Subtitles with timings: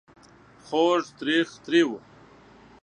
[0.65, 1.03] خوږ..
[1.17, 1.47] تریخ...
[1.63, 1.91] تریو...